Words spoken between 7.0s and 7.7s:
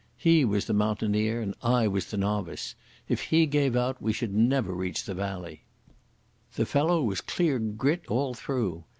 was clear